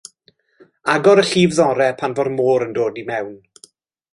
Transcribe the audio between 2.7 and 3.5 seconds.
dod i mewn.